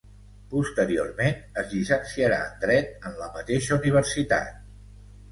[0.51, 4.57] Posteriorment es llicenciarà en Dret en la mateixa universitat.